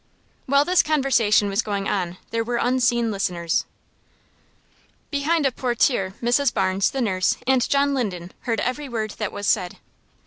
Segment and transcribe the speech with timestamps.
[0.47, 3.65] While this conversation was going on there were unseen listeners.
[5.11, 6.51] Behind a portiere Mrs.
[6.51, 9.77] Barnes, the nurse, and John Linden heard every word that was said.